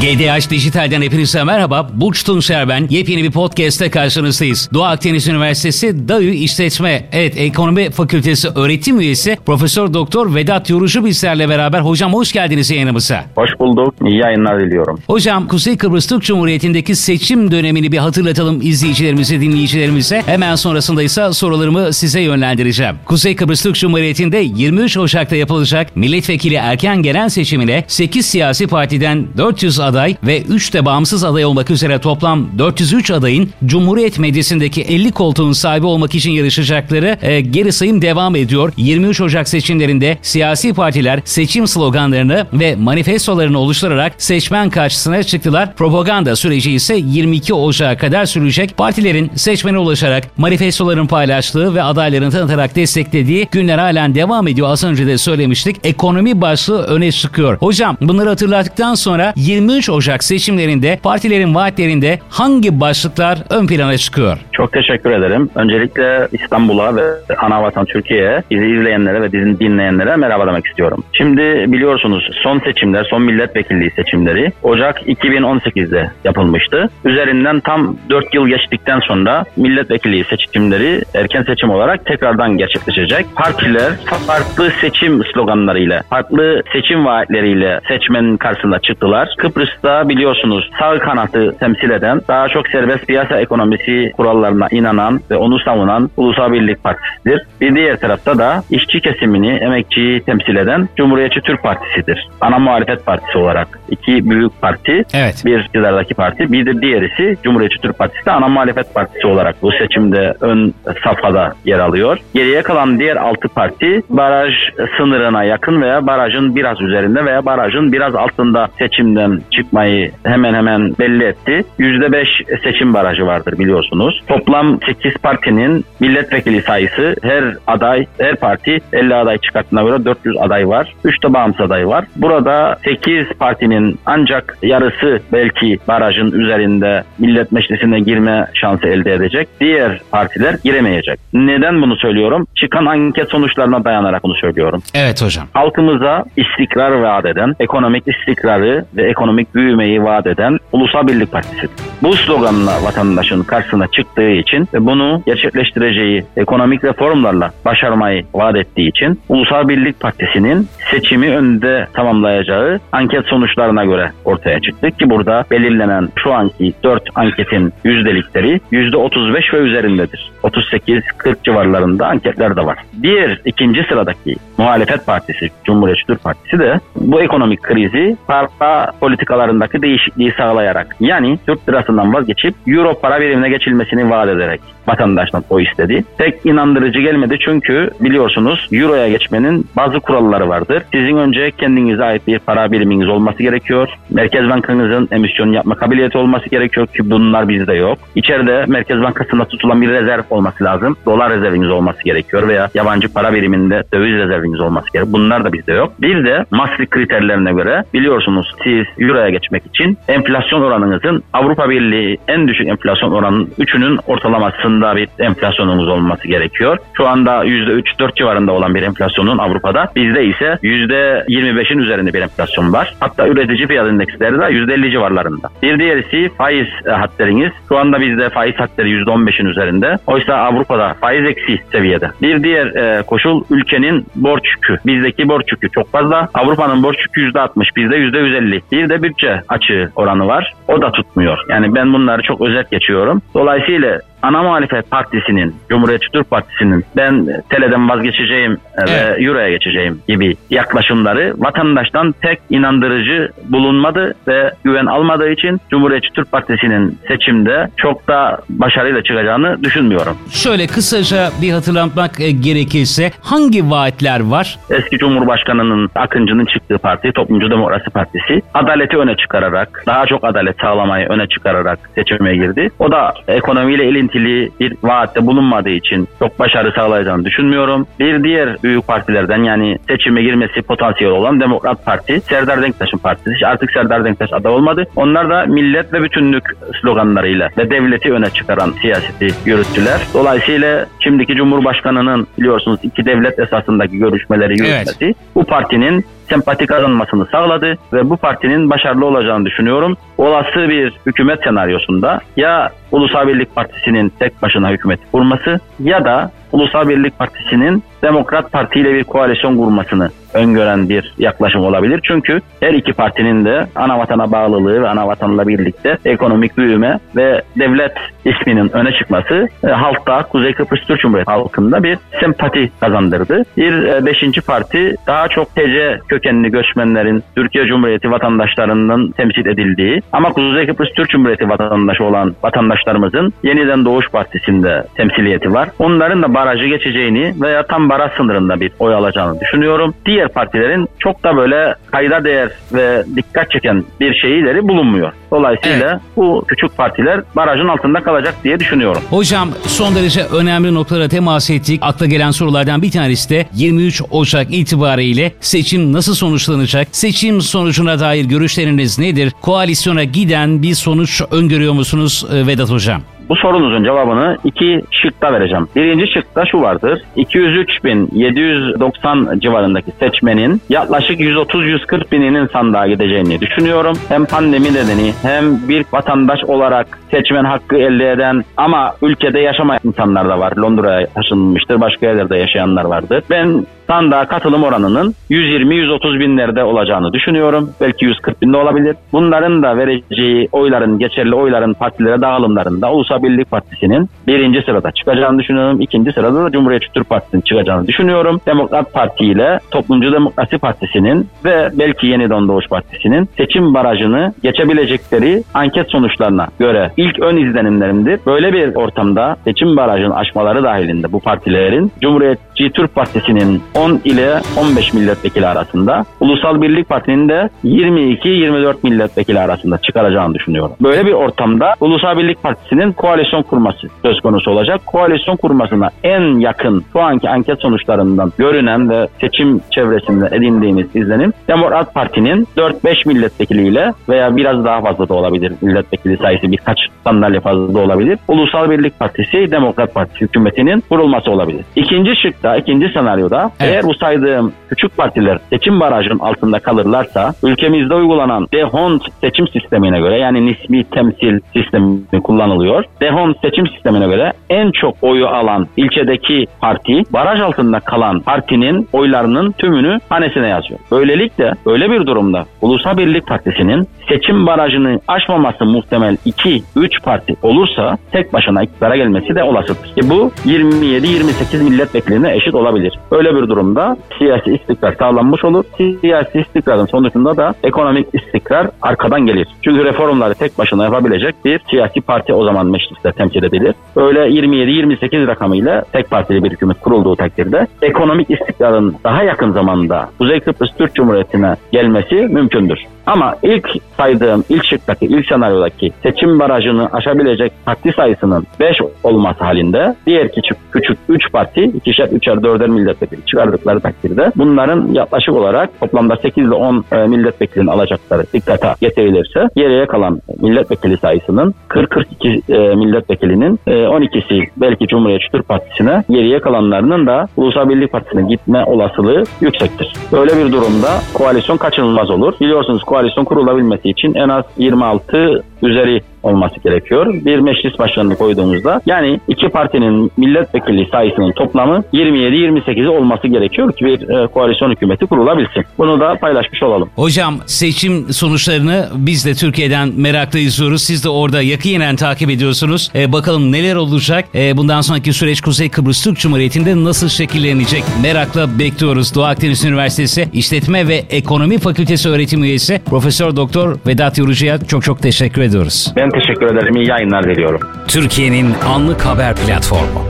GDH 0.00 0.50
Dijital'den 0.50 1.02
hepinize 1.02 1.44
merhaba. 1.44 1.88
Burç 1.94 2.24
Tunçer 2.24 2.68
ben. 2.68 2.86
Yepyeni 2.90 3.22
bir 3.22 3.30
podcast'te 3.30 3.90
karşınızdayız. 3.90 4.70
Doğu 4.74 4.84
Akdeniz 4.84 5.28
Üniversitesi 5.28 6.08
DAÜ 6.08 6.30
İşletme, 6.30 7.08
evet 7.12 7.34
Ekonomi 7.36 7.90
Fakültesi 7.90 8.48
öğretim 8.48 9.00
üyesi 9.00 9.38
Profesör 9.46 9.94
Doktor 9.94 10.34
Vedat 10.34 10.70
Yorucu 10.70 11.04
bizlerle 11.04 11.48
beraber. 11.48 11.80
Hocam 11.80 12.12
hoş 12.12 12.32
geldiniz 12.32 12.70
yayınımıza. 12.70 13.24
Hoş 13.34 13.50
bulduk. 13.60 13.94
İyi 14.06 14.18
yayınlar 14.18 14.60
diliyorum. 14.60 14.98
Hocam 15.06 15.48
Kuzey 15.48 15.76
Kıbrıs 15.76 16.06
Türk 16.06 16.22
Cumhuriyeti'ndeki 16.22 16.96
seçim 16.96 17.50
dönemini 17.50 17.92
bir 17.92 17.98
hatırlatalım 17.98 18.60
izleyicilerimize, 18.62 19.40
dinleyicilerimize. 19.40 20.22
Hemen 20.26 20.54
sonrasında 20.54 21.02
ise 21.02 21.32
sorularımı 21.32 21.92
size 21.92 22.20
yönlendireceğim. 22.20 22.96
Kuzey 23.04 23.36
Kıbrıs 23.36 23.62
Türk 23.62 23.76
Cumhuriyeti'nde 23.76 24.38
23 24.38 24.96
Ocak'ta 24.96 25.36
yapılacak 25.36 25.96
milletvekili 25.96 26.54
erken 26.54 27.02
genel 27.02 27.28
seçimine 27.28 27.84
8 27.88 28.26
siyasi 28.26 28.66
partiden 28.66 29.26
400 29.36 29.85
aday 29.86 30.16
ve 30.26 30.42
3 30.42 30.72
de 30.72 30.84
bağımsız 30.84 31.24
aday 31.24 31.44
olmak 31.44 31.70
üzere 31.70 31.98
toplam 31.98 32.58
403 32.58 33.10
adayın 33.10 33.50
Cumhuriyet 33.66 34.18
Meclisi'ndeki 34.18 34.82
50 34.82 35.12
koltuğun 35.12 35.52
sahibi 35.52 35.86
olmak 35.86 36.14
için 36.14 36.30
yarışacakları 36.30 37.18
e, 37.22 37.40
geri 37.40 37.72
sayım 37.72 38.02
devam 38.02 38.36
ediyor. 38.36 38.72
23 38.76 39.20
Ocak 39.20 39.48
seçimlerinde 39.48 40.18
siyasi 40.22 40.72
partiler 40.72 41.20
seçim 41.24 41.66
sloganlarını 41.66 42.46
ve 42.52 42.76
manifestolarını 42.76 43.58
oluşturarak 43.58 44.12
seçmen 44.18 44.70
karşısına 44.70 45.22
çıktılar. 45.22 45.74
Propaganda 45.74 46.36
süreci 46.36 46.72
ise 46.72 46.96
22 46.96 47.54
Ocak'a 47.54 47.96
kadar 47.96 48.26
sürecek. 48.26 48.76
Partilerin 48.76 49.30
seçmene 49.34 49.78
ulaşarak 49.78 50.38
manifestoların 50.38 51.06
paylaştığı 51.06 51.74
ve 51.74 51.82
adayların 51.82 52.30
tanıtarak 52.30 52.76
desteklediği 52.76 53.48
günler 53.50 53.78
halen 53.78 54.14
devam 54.14 54.48
ediyor. 54.48 54.68
Az 54.70 54.84
önce 54.84 55.06
de 55.06 55.18
söylemiştik. 55.18 55.76
Ekonomi 55.84 56.40
başlığı 56.40 56.82
öne 56.82 57.12
çıkıyor. 57.12 57.58
Hocam 57.58 57.96
bunları 58.00 58.28
hatırlattıktan 58.28 58.94
sonra 58.94 59.32
23 59.76 59.90
Ocak 59.90 60.24
seçimlerinde 60.24 60.98
partilerin 61.02 61.54
vaatlerinde 61.54 62.18
hangi 62.30 62.80
başlıklar 62.80 63.38
ön 63.50 63.66
plana 63.66 63.96
çıkıyor? 63.96 64.38
Çok 64.52 64.72
teşekkür 64.72 65.10
ederim. 65.10 65.50
Öncelikle 65.54 66.28
İstanbul'a 66.32 66.96
ve 66.96 67.02
Anavatan 67.38 67.84
Türkiye'ye, 67.84 68.42
bizi 68.50 68.66
izleyenlere 68.66 69.22
ve 69.22 69.32
bizi 69.32 69.60
dinleyenlere 69.60 70.16
merhaba 70.16 70.46
demek 70.46 70.66
istiyorum. 70.66 71.04
Şimdi 71.12 71.72
biliyorsunuz 71.72 72.30
son 72.42 72.58
seçimler, 72.58 73.04
son 73.04 73.22
milletvekilliği 73.22 73.90
seçimleri 73.90 74.52
Ocak 74.62 75.02
2018'de 75.08 76.10
yapılmıştı. 76.24 76.90
Üzerinden 77.04 77.60
tam 77.60 77.96
4 78.10 78.34
yıl 78.34 78.48
geçtikten 78.48 79.00
sonra 79.00 79.44
milletvekilliği 79.56 80.24
seçimleri 80.24 81.02
erken 81.14 81.42
seçim 81.42 81.70
olarak 81.70 82.06
tekrardan 82.06 82.58
gerçekleşecek. 82.58 83.26
Partiler 83.36 83.92
farklı 84.26 84.70
seçim 84.80 85.22
sloganlarıyla, 85.34 86.02
farklı 86.10 86.62
seçim 86.72 87.04
vaatleriyle 87.06 87.80
seçmenin 87.88 88.36
karşısında 88.36 88.78
çıktılar. 88.78 89.28
Kıbrıs'ta 89.66 90.08
biliyorsunuz 90.08 90.70
sağ 90.78 90.98
kanatı 90.98 91.58
temsil 91.60 91.90
eden, 91.90 92.20
daha 92.28 92.48
çok 92.48 92.68
serbest 92.68 93.06
piyasa 93.06 93.40
ekonomisi 93.40 94.12
kurallarına 94.16 94.68
inanan 94.70 95.20
ve 95.30 95.36
onu 95.36 95.58
savunan 95.58 96.10
Ulusal 96.16 96.52
Birlik 96.52 96.84
Partisi'dir. 96.84 97.46
Bir 97.60 97.74
diğer 97.74 98.00
tarafta 98.00 98.38
da 98.38 98.62
işçi 98.70 99.00
kesimini, 99.00 99.50
emekçiyi 99.50 100.20
temsil 100.20 100.56
eden 100.56 100.88
Cumhuriyetçi 100.96 101.40
Türk 101.40 101.62
Partisi'dir. 101.62 102.28
Ana 102.40 102.58
muhalefet 102.58 103.06
partisi 103.06 103.38
olarak 103.38 103.68
iki 103.88 104.30
büyük 104.30 104.60
parti, 104.60 105.04
Evet. 105.14 105.42
bir 105.46 105.60
iktidardaki 105.60 106.14
parti, 106.14 106.52
bir 106.52 106.66
de 106.66 106.80
diğerisi 106.80 107.36
Cumhuriyetçi 107.42 107.78
Türk 107.78 107.98
Partisi 107.98 108.26
de 108.26 108.30
ana 108.30 108.48
muhalefet 108.48 108.94
partisi 108.94 109.26
olarak 109.26 109.62
bu 109.62 109.72
seçimde 109.72 110.34
ön 110.40 110.74
safhada 111.04 111.52
yer 111.64 111.78
alıyor. 111.78 112.18
Geriye 112.34 112.62
kalan 112.62 112.98
diğer 112.98 113.16
altı 113.16 113.48
parti 113.48 114.02
baraj 114.08 114.54
sınırına 114.96 115.44
yakın 115.44 115.82
veya 115.82 116.06
barajın 116.06 116.56
biraz 116.56 116.80
üzerinde 116.80 117.24
veya 117.24 117.46
barajın 117.46 117.92
biraz 117.92 118.14
altında 118.14 118.68
seçimden 118.78 119.40
çıkmayı 119.56 120.12
hemen 120.24 120.54
hemen 120.54 120.98
belli 120.98 121.24
etti. 121.24 121.64
%5 121.78 122.26
seçim 122.62 122.94
barajı 122.94 123.26
vardır 123.26 123.58
biliyorsunuz. 123.58 124.22
Toplam 124.28 124.78
8 124.86 125.14
partinin 125.22 125.84
milletvekili 126.00 126.62
sayısı 126.62 127.16
her 127.22 127.44
aday, 127.66 128.06
her 128.18 128.36
parti 128.36 128.78
50 128.92 129.14
aday 129.14 129.38
çıkarttığına 129.38 129.82
göre 129.82 130.04
400 130.04 130.36
aday 130.36 130.68
var. 130.68 130.94
3 131.04 131.22
de 131.22 131.32
bağımsız 131.34 131.60
aday 131.60 131.88
var. 131.88 132.04
Burada 132.16 132.78
8 132.84 133.26
partinin 133.38 133.98
ancak 134.06 134.58
yarısı 134.62 135.20
belki 135.32 135.78
barajın 135.88 136.32
üzerinde 136.32 137.02
millet 137.18 137.52
meclisine 137.52 138.00
girme 138.00 138.46
şansı 138.54 138.86
elde 138.88 139.12
edecek. 139.14 139.48
Diğer 139.60 140.00
partiler 140.10 140.56
giremeyecek. 140.64 141.18
Neden 141.32 141.82
bunu 141.82 141.96
söylüyorum? 141.96 142.46
Çıkan 142.56 142.86
anket 142.86 143.28
sonuçlarına 143.30 143.84
dayanarak 143.84 144.24
bunu 144.24 144.34
söylüyorum 144.34 144.82
Evet 144.94 145.22
hocam. 145.22 145.46
halkımıza 145.52 146.24
istikrar 146.36 146.90
vaat 146.90 147.26
eden, 147.26 147.54
ekonomik 147.60 148.04
istikrarı 148.08 148.84
ve 148.96 149.08
ekonomik 149.10 149.45
büyümeyi 149.54 150.02
vaat 150.02 150.26
eden 150.26 150.58
Ulusal 150.72 151.06
Birlik 151.06 151.32
Partisi. 151.32 151.68
Bu 152.02 152.12
sloganla 152.12 152.82
vatandaşın 152.82 153.42
karşısına 153.42 153.86
çıktığı 153.86 154.30
için 154.30 154.68
ve 154.74 154.86
bunu 154.86 155.22
gerçekleştireceği 155.26 156.24
ekonomik 156.36 156.84
reformlarla 156.84 157.52
başarmayı 157.64 158.24
vaat 158.34 158.56
ettiği 158.56 158.88
için 158.88 159.20
Ulusal 159.28 159.68
Birlik 159.68 160.00
Partisi'nin 160.00 160.68
seçimi 160.90 161.36
önde 161.36 161.86
tamamlayacağı 161.92 162.80
anket 162.92 163.26
sonuçlarına 163.26 163.84
göre 163.84 164.12
ortaya 164.24 164.60
çıktı 164.60 164.90
ki 164.90 165.10
burada 165.10 165.44
belirlenen 165.50 166.08
şu 166.16 166.32
anki 166.32 166.74
4 166.84 167.02
anketin 167.14 167.72
yüzdelikleri 167.84 168.60
%35 168.72 169.52
ve 169.54 169.58
üzerindedir. 169.58 170.30
38-40 170.42 171.36
civarlarında 171.44 172.06
anketler 172.06 172.56
de 172.56 172.66
var. 172.66 172.78
Diğer 173.02 173.40
ikinci 173.44 173.82
sıradaki 173.88 174.36
muhalefet 174.58 175.06
partisi, 175.06 175.50
Cumhuriyetçi 175.64 176.06
Türk 176.06 176.24
Partisi 176.24 176.58
de 176.58 176.80
bu 176.96 177.22
ekonomik 177.22 177.62
krizi 177.62 178.16
para 178.26 178.92
politikalarındaki 179.00 179.82
değişikliği 179.82 180.32
sağlayarak 180.36 180.96
yani 181.00 181.38
Türk 181.46 181.68
lirasından 181.68 182.14
vazgeçip 182.14 182.54
Euro 182.66 183.00
para 183.00 183.20
birimine 183.20 183.48
geçilmesini 183.48 184.10
vaat 184.10 184.28
ederek 184.28 184.60
vatandaştan 184.88 185.44
o 185.50 185.60
istedi. 185.60 186.04
Pek 186.18 186.46
inandırıcı 186.46 187.00
gelmedi 187.00 187.36
çünkü 187.44 187.90
biliyorsunuz 188.00 188.68
Euro'ya 188.72 189.08
geçmenin 189.08 189.66
bazı 189.76 190.00
kuralları 190.00 190.48
vardır. 190.76 190.88
Sizin 190.92 191.16
önce 191.16 191.50
kendinize 191.50 192.04
ait 192.04 192.26
bir 192.26 192.38
para 192.38 192.72
biriminiz 192.72 193.08
olması 193.08 193.42
gerekiyor. 193.42 193.88
Merkez 194.10 194.48
Bankanızın 194.48 195.08
emisyon 195.12 195.52
yapma 195.52 195.74
kabiliyeti 195.74 196.18
olması 196.18 196.50
gerekiyor 196.50 196.86
ki 196.86 197.10
bunlar 197.10 197.48
bizde 197.48 197.74
yok. 197.74 197.98
İçeride 198.14 198.64
Merkez 198.68 199.02
Bankası'nda 199.02 199.44
tutulan 199.44 199.82
bir 199.82 199.88
rezerv 199.88 200.22
olması 200.30 200.64
lazım. 200.64 200.96
Dolar 201.06 201.32
rezerviniz 201.32 201.70
olması 201.70 202.04
gerekiyor 202.04 202.48
veya 202.48 202.68
yabancı 202.74 203.12
para 203.12 203.34
biriminde 203.34 203.82
döviz 203.92 204.14
rezerviniz 204.14 204.60
olması 204.60 204.92
gerekiyor. 204.92 205.12
Bunlar 205.12 205.44
da 205.44 205.52
bizde 205.52 205.72
yok. 205.72 205.92
Bir 206.00 206.24
de 206.24 206.44
Maastricht 206.50 206.90
kriterlerine 206.90 207.52
göre 207.52 207.84
biliyorsunuz 207.94 208.52
siz 208.64 208.84
Euro'ya 208.98 209.30
geçmek 209.30 209.66
için 209.66 209.98
enflasyon 210.08 210.62
oranınızın 210.62 211.22
Avrupa 211.32 211.70
Birliği 211.70 212.18
en 212.28 212.48
düşük 212.48 212.68
enflasyon 212.68 213.10
oranının 213.10 213.46
3'ünün 213.58 213.98
ortalamasında 214.06 214.96
bir 214.96 215.08
enflasyonunuz 215.18 215.88
olması 215.88 216.28
gerekiyor. 216.28 216.78
Şu 216.96 217.08
anda 217.08 217.44
%3-4 217.44 218.14
civarında 218.14 218.52
olan 218.52 218.74
bir 218.74 218.82
enflasyonun 218.82 219.38
Avrupa'da 219.38 219.92
bizde 219.96 220.24
ise 220.24 220.58
%25'in 220.66 221.78
üzerinde 221.78 222.12
bir 222.12 222.22
enflasyon 222.22 222.72
var. 222.72 222.94
Hatta 223.00 223.28
üretici 223.28 223.66
fiyat 223.66 223.88
endeksleri 223.88 224.38
de 224.38 224.42
%50 224.42 224.90
civarlarında. 224.90 225.48
Bir 225.62 225.78
diğerisi 225.78 226.30
faiz 226.38 226.66
e, 226.86 226.90
hatlarınız. 226.90 227.52
Şu 227.68 227.78
anda 227.78 228.00
bizde 228.00 228.30
faiz 228.30 228.54
hatları 228.54 228.88
%15'in 228.88 229.46
üzerinde. 229.46 229.96
Oysa 230.06 230.34
Avrupa'da 230.34 230.94
faiz 231.00 231.24
eksi 231.24 231.58
seviyede. 231.72 232.10
Bir 232.22 232.42
diğer 232.42 232.66
e, 232.66 233.02
koşul 233.02 233.44
ülkenin 233.50 234.06
borç 234.14 234.44
yükü. 234.54 234.78
Bizdeki 234.86 235.28
borç 235.28 235.52
yükü 235.52 235.70
çok 235.70 235.92
fazla. 235.92 236.28
Avrupa'nın 236.34 236.82
borç 236.82 236.98
yükü 236.98 237.38
%60, 237.38 237.76
bizde 237.76 237.96
%150. 237.96 238.60
Bir 238.72 238.88
de 238.88 239.02
bütçe 239.02 239.40
açığı 239.48 239.90
oranı 239.96 240.26
var. 240.26 240.54
O 240.68 240.82
da 240.82 240.92
tutmuyor. 240.92 241.38
Yani 241.48 241.74
ben 241.74 241.92
bunları 241.92 242.22
çok 242.22 242.40
özet 242.40 242.70
geçiyorum. 242.70 243.22
Dolayısıyla 243.34 244.00
ana 244.26 244.42
muhalefet 244.42 244.90
partisinin, 244.90 245.54
Cumhuriyetçi 245.70 246.08
Türk 246.12 246.30
Partisi'nin 246.30 246.84
ben 246.96 247.26
TL'den 247.50 247.88
vazgeçeceğim 247.88 248.52
e, 248.52 248.58
Evet. 248.76 248.90
ve 249.18 249.24
Euro'ya 249.24 249.50
geçeceğim 249.50 250.00
gibi 250.08 250.36
yaklaşımları 250.50 251.34
vatandaştan 251.38 252.14
pek 252.20 252.38
inandırıcı 252.50 253.30
bulunmadı 253.44 254.14
ve 254.28 254.50
güven 254.64 254.86
almadığı 254.86 255.30
için 255.30 255.60
Cumhuriyetçi 255.70 256.10
Türk 256.14 256.32
Partisi'nin 256.32 256.98
seçimde 257.08 257.68
çok 257.76 258.08
da 258.08 258.38
başarıyla 258.48 259.02
çıkacağını 259.02 259.64
düşünmüyorum. 259.64 260.16
Şöyle 260.30 260.66
kısaca 260.66 261.30
bir 261.42 261.50
hatırlatmak 261.52 262.20
e, 262.20 262.30
gerekirse 262.30 263.10
hangi 263.22 263.70
vaatler 263.70 264.20
var? 264.20 264.58
Eski 264.70 264.98
Cumhurbaşkanı'nın 264.98 265.90
Akıncı'nın 265.94 266.44
çıktığı 266.44 266.78
parti 266.78 267.12
Toplumcu 267.12 267.50
Demokrasi 267.50 267.90
Partisi 267.90 268.42
adaleti 268.54 268.96
öne 268.96 269.16
çıkararak 269.16 269.82
daha 269.86 270.06
çok 270.06 270.24
adalet 270.24 270.60
sağlamayı 270.60 271.06
öne 271.08 271.26
çıkararak 271.26 271.78
seçime 271.94 272.36
girdi. 272.36 272.70
O 272.78 272.92
da 272.92 273.14
ekonomiyle 273.28 273.88
ilintili 274.16 274.50
bir 274.60 274.76
vaatte 274.82 275.26
bulunmadığı 275.26 275.70
için 275.70 276.08
çok 276.18 276.38
başarı 276.38 276.72
sağlayacağını 276.72 277.24
düşünmüyorum. 277.24 277.86
Bir 278.00 278.24
diğer 278.24 278.62
büyük 278.62 278.86
partilerden 278.86 279.42
yani 279.42 279.78
seçime 279.88 280.22
girmesi 280.22 280.62
potansiyel 280.62 281.12
olan 281.12 281.40
Demokrat 281.40 281.84
Parti 281.84 282.20
Serdar 282.20 282.62
Denktaş'ın 282.62 282.98
partisi. 282.98 283.46
Artık 283.46 283.70
Serdar 283.70 284.04
Denktaş 284.04 284.32
aday 284.32 284.52
olmadı. 284.52 284.84
Onlar 284.96 285.30
da 285.30 285.46
millet 285.46 285.92
ve 285.92 286.02
bütünlük 286.02 286.44
sloganlarıyla 286.82 287.48
ve 287.58 287.70
devleti 287.70 288.12
öne 288.12 288.30
çıkaran 288.30 288.72
siyaseti 288.82 289.50
yürüttüler. 289.50 290.00
Dolayısıyla 290.14 290.86
şimdiki 291.00 291.34
Cumhurbaşkanı'nın 291.34 292.26
biliyorsunuz 292.38 292.80
iki 292.82 293.04
devlet 293.04 293.38
esasındaki 293.38 293.98
görüşmeleri 293.98 294.52
yürütmesi 294.52 295.14
bu 295.34 295.44
partinin 295.44 296.04
sempati 296.28 296.66
kazanmasını 296.66 297.26
sağladı 297.26 297.78
ve 297.92 298.10
bu 298.10 298.16
partinin 298.16 298.70
başarılı 298.70 299.06
olacağını 299.06 299.44
düşünüyorum. 299.44 299.96
Olası 300.18 300.68
bir 300.68 300.92
hükümet 301.06 301.44
senaryosunda 301.44 302.20
ya 302.36 302.72
Ulusal 302.92 303.28
Birlik 303.28 303.54
Partisi'nin 303.54 304.12
tek 304.18 304.42
başına 304.42 304.70
hükümet 304.70 305.00
kurması 305.12 305.60
ya 305.80 306.04
da 306.04 306.30
Ulusal 306.56 306.88
Birlik 306.88 307.18
Partisi'nin 307.18 307.82
Demokrat 308.02 308.52
Parti 308.52 308.80
ile 308.80 308.94
bir 308.94 309.04
koalisyon 309.04 309.56
kurmasını 309.56 310.10
öngören 310.34 310.88
bir 310.88 311.12
yaklaşım 311.18 311.60
olabilir. 311.64 312.00
Çünkü 312.02 312.40
her 312.60 312.72
iki 312.72 312.92
partinin 312.92 313.44
de 313.44 313.66
ana 313.74 313.98
vatana 313.98 314.32
bağlılığı 314.32 314.82
ve 314.82 314.88
ana 314.88 315.06
vatanla 315.06 315.48
birlikte 315.48 315.98
ekonomik 316.04 316.58
büyüme 316.58 316.98
ve 317.16 317.42
devlet 317.58 317.92
isminin 318.24 318.76
öne 318.76 318.92
çıkması 318.92 319.48
e, 319.64 319.66
halkta 319.66 320.22
Kuzey 320.22 320.52
Kıbrıs 320.52 320.80
Türk 320.86 321.00
Cumhuriyeti 321.00 321.30
halkında 321.30 321.82
bir 321.82 321.98
sempati 322.20 322.70
kazandırdı. 322.80 323.42
Bir 323.56 323.82
e, 323.82 324.06
beşinci 324.06 324.40
parti 324.40 324.94
daha 325.06 325.28
çok 325.28 325.54
TC 325.54 325.98
kökenli 326.08 326.50
göçmenlerin 326.50 327.22
Türkiye 327.36 327.66
Cumhuriyeti 327.66 328.10
vatandaşlarının 328.10 329.10
temsil 329.10 329.46
edildiği 329.46 330.02
ama 330.12 330.32
Kuzey 330.32 330.66
Kıbrıs 330.66 330.88
Türk 330.96 331.10
Cumhuriyeti 331.10 331.48
vatandaşı 331.48 332.04
olan 332.04 332.34
vatandaşlarımızın 332.42 333.32
yeniden 333.42 333.84
Doğuş 333.84 334.08
Partisi'nde 334.08 334.84
temsiliyeti 334.94 335.52
var. 335.52 335.68
Onların 335.78 336.22
da 336.22 336.34
barajı 336.46 336.66
geçeceğini 336.66 337.34
veya 337.40 337.66
tam 337.66 337.88
baraj 337.88 338.12
sınırında 338.16 338.60
bir 338.60 338.72
oy 338.78 338.94
alacağını 338.94 339.40
düşünüyorum. 339.40 339.94
Diğer 340.06 340.28
partilerin 340.28 340.88
çok 340.98 341.22
da 341.22 341.36
böyle 341.36 341.74
kayda 341.90 342.24
değer 342.24 342.48
ve 342.72 343.04
dikkat 343.16 343.50
çeken 343.50 343.84
bir 344.00 344.14
şeyleri 344.14 344.68
bulunmuyor. 344.68 345.12
Dolayısıyla 345.30 345.90
evet. 345.90 346.00
bu 346.16 346.44
küçük 346.48 346.76
partiler 346.76 347.20
barajın 347.36 347.68
altında 347.68 348.02
kalacak 348.02 348.34
diye 348.44 348.60
düşünüyorum. 348.60 349.02
Hocam 349.10 349.48
son 349.66 349.94
derece 349.94 350.22
önemli 350.24 350.74
noktalara 350.74 351.08
temas 351.08 351.50
ettik. 351.50 351.78
Akla 351.82 352.06
gelen 352.06 352.30
sorulardan 352.30 352.82
bir 352.82 352.90
tanesi 352.90 353.30
de 353.30 353.46
23 353.54 354.02
Ocak 354.10 354.54
itibariyle 354.54 355.32
seçim 355.40 355.92
nasıl 355.92 356.14
sonuçlanacak? 356.14 356.88
Seçim 356.92 357.40
sonucuna 357.40 358.00
dair 358.00 358.24
görüşleriniz 358.24 358.98
nedir? 358.98 359.32
Koalisyona 359.40 360.04
giden 360.04 360.62
bir 360.62 360.74
sonuç 360.74 361.22
öngörüyor 361.30 361.72
musunuz 361.72 362.26
e, 362.32 362.46
Vedat 362.46 362.70
Hocam? 362.70 363.02
Bu 363.28 363.36
sorunuzun 363.36 363.84
cevabını 363.84 364.38
iki 364.44 364.82
şıkta 364.90 365.32
vereceğim. 365.32 365.68
Birinci 365.76 366.12
şıkta 366.12 366.46
şu 366.46 366.60
vardır. 366.60 367.02
203.790 367.16 369.40
civarındaki 369.40 369.90
seçmenin 369.90 370.62
yaklaşık 370.68 371.20
130-140 371.20 372.12
bininin 372.12 372.46
sandığa 372.46 372.86
gideceğini 372.86 373.40
düşünüyorum. 373.40 373.98
Hem 374.08 374.26
pandemi 374.26 374.74
nedeni 374.74 375.12
hem 375.22 375.68
bir 375.68 375.84
vatandaş 375.92 376.44
olarak 376.44 376.98
seçmen 377.10 377.44
hakkı 377.44 377.76
elde 377.76 378.12
eden 378.12 378.44
ama 378.56 378.94
ülkede 379.02 379.40
yaşamayan 379.40 379.80
insanlar 379.84 380.28
da 380.28 380.38
var. 380.38 380.52
Londra'ya 380.56 381.06
taşınmıştır, 381.06 381.80
başka 381.80 382.06
yerlerde 382.06 382.36
yaşayanlar 382.36 382.84
vardır. 382.84 383.22
Ben 383.30 383.66
sandığa 383.86 384.26
katılım 384.26 384.62
oranının 384.62 385.14
120-130 385.30 386.20
binlerde 386.20 386.64
olacağını 386.64 387.12
düşünüyorum. 387.12 387.70
Belki 387.80 388.04
140 388.04 388.42
binde 388.42 388.56
olabilir. 388.56 388.96
Bunların 389.12 389.62
da 389.62 389.76
vereceği 389.76 390.48
oyların, 390.52 390.98
geçerli 390.98 391.34
oyların 391.34 391.74
partilere 391.74 392.20
dağılımlarında 392.20 392.92
Ulusal 392.92 393.22
Birlik 393.22 393.50
Partisi'nin 393.50 394.10
birinci 394.26 394.62
sırada 394.62 394.90
çıkacağını 394.90 395.38
düşünüyorum. 395.38 395.80
İkinci 395.80 396.12
sırada 396.12 396.44
da 396.44 396.50
Cumhuriyetçi 396.50 396.92
Türk 396.92 397.08
Partisi'nin 397.08 397.40
çıkacağını 397.40 397.86
düşünüyorum. 397.86 398.40
Demokrat 398.46 398.92
Parti 398.92 399.24
ile 399.24 399.58
Toplumcu 399.70 400.12
Demokrasi 400.12 400.58
Partisi'nin 400.58 401.28
ve 401.44 401.70
belki 401.74 402.06
Yeniden 402.06 402.48
Doğuş 402.48 402.68
Partisi'nin 402.68 403.28
seçim 403.36 403.74
barajını 403.74 404.34
geçebilecekleri 404.42 405.42
anket 405.54 405.90
sonuçlarına 405.90 406.46
göre 406.58 406.90
ilk 406.96 407.20
ön 407.20 407.36
izlenimlerimdir. 407.36 408.20
Böyle 408.26 408.52
bir 408.52 408.74
ortamda 408.74 409.36
seçim 409.44 409.76
barajını 409.76 410.16
aşmaları 410.16 410.62
dahilinde 410.62 411.12
bu 411.12 411.20
partilerin 411.20 411.92
Cumhuriyetçi 412.00 412.70
Türk 412.70 412.94
Partisi'nin 412.94 413.62
10 413.76 414.00
ile 414.04 414.40
15 414.56 414.94
milletvekili 414.94 415.46
arasında, 415.46 416.04
Ulusal 416.20 416.62
Birlik 416.62 416.88
Parti'nin 416.88 417.28
de 417.28 417.48
22-24 417.64 418.74
milletvekili 418.82 419.40
arasında 419.40 419.78
çıkaracağını 419.78 420.34
düşünüyorum. 420.34 420.72
Böyle 420.80 421.06
bir 421.06 421.12
ortamda 421.12 421.74
Ulusal 421.80 422.18
Birlik 422.18 422.42
Partisi'nin 422.42 422.92
koalisyon 422.92 423.42
kurması 423.42 423.88
söz 424.02 424.20
konusu 424.20 424.50
olacak. 424.50 424.80
Koalisyon 424.86 425.36
kurmasına 425.36 425.90
en 426.02 426.38
yakın 426.38 426.84
şu 426.92 427.00
anki 427.00 427.28
anket 427.28 427.60
sonuçlarından 427.60 428.32
görünen 428.38 428.90
ve 428.90 429.08
seçim 429.20 429.60
çevresinde 429.70 430.28
edindiğimiz 430.32 430.86
izlenim 430.96 431.32
Demokrat 431.48 431.94
Parti'nin 431.94 432.48
4-5 432.56 433.08
milletvekiliyle 433.08 433.92
veya 434.08 434.36
biraz 434.36 434.64
daha 434.64 434.80
fazla 434.80 435.08
da 435.08 435.14
olabilir 435.14 435.52
milletvekili 435.60 436.16
sayısı 436.16 436.52
birkaç 436.52 436.78
sandalye 437.04 437.40
fazla 437.40 437.74
da 437.74 437.78
olabilir. 437.78 438.18
Ulusal 438.28 438.70
Birlik 438.70 438.98
Partisi 438.98 439.50
Demokrat 439.50 439.94
Parti 439.94 440.20
hükümetinin 440.20 440.82
kurulması 440.88 441.30
olabilir. 441.30 441.64
İkinci 441.76 442.16
şıkta, 442.22 442.56
ikinci 442.56 442.88
senaryoda 442.88 443.50
evet. 443.66 443.74
eğer 443.74 443.84
bu 443.84 443.94
saydığım 443.94 444.52
küçük 444.68 444.96
partiler 444.96 445.38
seçim 445.50 445.80
barajının 445.80 446.18
altında 446.18 446.58
kalırlarsa 446.58 447.34
ülkemizde 447.42 447.94
uygulanan 447.94 448.46
Dehont 448.52 449.02
seçim 449.20 449.48
sistemine 449.48 450.00
göre 450.00 450.18
yani 450.18 450.46
nisbi 450.46 450.84
temsil 450.84 451.40
sistemi 451.56 452.22
kullanılıyor. 452.22 452.84
Dehont 453.00 453.36
seçim 453.40 453.66
sistemine 453.66 454.06
göre 454.06 454.32
en 454.50 454.70
çok 454.70 454.94
oyu 455.02 455.26
alan 455.28 455.68
ilçedeki 455.76 456.46
parti 456.60 457.02
baraj 457.12 457.40
altında 457.40 457.80
kalan 457.80 458.20
partinin 458.20 458.88
oylarının 458.92 459.52
tümünü 459.52 459.98
hanesine 460.08 460.48
yazıyor. 460.48 460.80
Böylelikle 460.90 461.52
öyle 461.66 461.90
bir 461.90 462.06
durumda 462.06 462.44
Ulusal 462.60 462.96
Birlik 462.96 463.26
Partisi'nin 463.26 463.88
seçim 464.08 464.46
barajını 464.46 465.00
aşmaması 465.08 465.64
muhtemel 465.64 466.16
2-3 466.26 467.02
parti 467.02 467.36
olursa 467.42 467.98
tek 468.12 468.32
başına 468.32 468.62
iktidara 468.62 468.96
gelmesi 468.96 469.34
de 469.34 469.42
olasıdır. 469.42 469.92
E 469.96 470.10
bu 470.10 470.32
27-28 470.46 471.62
milletvekiline 471.62 472.36
eşit 472.36 472.54
olabilir. 472.54 472.98
Öyle 473.10 473.34
bir 473.34 473.48
durumda 473.56 473.96
siyasi 474.18 474.54
istikrar 474.54 474.92
sağlanmış 474.92 475.44
olur. 475.44 475.64
Siyasi 476.00 476.38
istikrarın 476.40 476.86
sonucunda 476.86 477.36
da 477.36 477.54
ekonomik 477.62 478.06
istikrar 478.12 478.66
arkadan 478.82 479.26
gelir. 479.26 479.48
Çünkü 479.62 479.84
reformları 479.84 480.34
tek 480.34 480.58
başına 480.58 480.84
yapabilecek 480.84 481.34
bir 481.44 481.60
siyasi 481.70 482.00
parti 482.00 482.34
o 482.34 482.44
zaman 482.44 482.66
mecliste 482.66 483.12
temsil 483.12 483.42
edilir. 483.42 483.74
Öyle 483.96 484.20
27-28 484.20 485.26
rakamıyla 485.26 485.82
tek 485.92 486.10
partili 486.10 486.44
bir 486.44 486.50
hükümet 486.50 486.80
kurulduğu 486.80 487.16
takdirde 487.16 487.66
ekonomik 487.82 488.30
istikrarın 488.30 488.96
daha 489.04 489.22
yakın 489.22 489.52
zamanda 489.52 490.08
Kuzey 490.18 490.40
Kıbrıs 490.40 490.70
Türk 490.78 490.94
Cumhuriyeti'ne 490.94 491.56
gelmesi 491.72 492.14
mümkündür. 492.14 492.78
Ama 493.06 493.36
ilk 493.42 493.68
saydığım 493.96 494.44
ilk 494.48 494.64
şıktaki, 494.64 495.06
ilk 495.06 495.26
senaryodaki 495.26 495.92
seçim 496.02 496.38
barajını 496.38 496.88
aşabilecek 496.92 497.52
parti 497.64 497.92
sayısının 497.92 498.46
5 498.60 498.76
olması 499.04 499.44
halinde 499.44 499.96
diğer 500.06 500.32
küçük 500.32 500.56
küçük 500.72 500.98
3 501.08 501.32
parti 501.32 501.62
ikişer, 501.62 502.08
üçer, 502.08 502.42
dörder 502.42 502.68
milletvekili 502.68 503.20
çıkardıkları 503.46 503.80
takdirde 503.80 504.32
bunların 504.36 504.88
yaklaşık 504.92 505.34
olarak 505.34 505.80
toplamda 505.80 506.16
8 506.16 506.44
ile 506.46 506.54
10 506.54 506.84
e, 506.92 506.96
milletvekilinin 507.06 507.66
alacakları 507.66 508.24
dikkate 508.32 508.74
getirilirse 508.80 509.48
geriye 509.56 509.86
kalan 509.86 510.20
milletvekili 510.40 510.96
sayısının 510.96 511.54
40-42 511.68 512.72
e, 512.72 512.74
milletvekilinin 512.74 513.58
e, 513.66 513.70
12'si 513.70 514.48
belki 514.56 514.86
Cumhuriyetçi 514.86 515.32
Türk 515.32 515.48
Partisi'ne 515.48 516.04
geriye 516.10 516.40
kalanlarının 516.40 517.06
da 517.06 517.28
Ulusal 517.36 517.68
Birlik 517.68 517.92
Partisi'ne 517.92 518.22
gitme 518.22 518.64
olasılığı 518.64 519.24
yüksektir. 519.40 519.92
Böyle 520.12 520.36
bir 520.36 520.52
durumda 520.52 520.88
koalisyon 521.14 521.56
kaçınılmaz 521.56 522.10
olur. 522.10 522.34
Biliyorsunuz 522.40 522.82
koalisyon 522.82 523.24
kurulabilmesi 523.24 523.88
için 523.88 524.14
en 524.14 524.28
az 524.28 524.44
26 524.58 525.42
üzeri 525.62 526.00
olması 526.26 526.60
gerekiyor. 526.60 527.14
Bir 527.24 527.38
meclis 527.38 527.78
başkanını 527.78 528.16
koyduğumuzda 528.16 528.80
yani 528.86 529.20
iki 529.28 529.48
partinin 529.48 530.10
milletvekili 530.16 530.88
sayısının 530.90 531.32
toplamı 531.32 531.84
27-28'i 531.92 532.88
olması 532.88 533.28
gerekiyor 533.28 533.72
ki 533.72 533.84
bir 533.84 534.08
e, 534.08 534.26
koalisyon 534.26 534.70
hükümeti 534.70 535.06
kurulabilsin. 535.06 535.64
Bunu 535.78 536.00
da 536.00 536.14
paylaşmış 536.20 536.62
olalım. 536.62 536.90
Hocam 536.96 537.34
seçim 537.46 538.12
sonuçlarını 538.12 538.88
biz 538.94 539.26
de 539.26 539.34
Türkiye'den 539.34 539.88
merakla 539.96 540.38
izliyoruz. 540.38 540.82
Siz 540.82 541.04
de 541.04 541.08
orada 541.08 541.42
yakinen 541.42 541.96
takip 541.96 542.30
ediyorsunuz. 542.30 542.90
E, 542.94 543.12
bakalım 543.12 543.52
neler 543.52 543.76
olacak? 543.76 544.24
E, 544.34 544.56
bundan 544.56 544.80
sonraki 544.80 545.12
süreç 545.12 545.40
Kuzey 545.40 545.70
Kıbrıs 545.70 546.04
Türk 546.04 546.18
Cumhuriyeti'nde 546.18 546.84
nasıl 546.84 547.08
şekillenecek? 547.08 547.82
Merakla 548.02 548.58
bekliyoruz. 548.58 549.14
Doğu 549.14 549.24
Akdeniz 549.24 549.64
Üniversitesi 549.64 550.28
İşletme 550.32 550.88
ve 550.88 550.94
Ekonomi 551.10 551.58
Fakültesi 551.58 552.08
öğretim 552.08 552.44
üyesi 552.44 552.80
Profesör 552.86 553.36
Doktor 553.36 553.76
Vedat 553.86 554.18
Yorucu'ya 554.18 554.58
çok 554.58 554.82
çok 554.82 555.02
teşekkür 555.02 555.42
ediyoruz. 555.42 555.92
Ben 555.96 556.10
teşekkür 556.20 556.46
ederim. 556.46 556.76
İyi 556.76 556.88
yayınlar 556.88 557.24
diliyorum. 557.24 557.60
Türkiye'nin 557.88 558.54
anlık 558.54 559.06
haber 559.06 559.34
platformu 559.36 560.04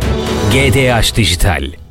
GDH 0.52 1.16
Dijital. 1.16 1.85